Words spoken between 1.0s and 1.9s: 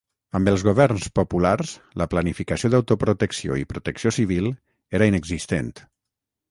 populars